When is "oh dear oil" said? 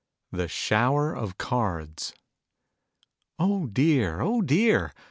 3.37-4.41